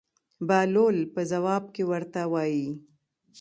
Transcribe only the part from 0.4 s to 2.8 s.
بهلول په ځواب کې ورته وایي.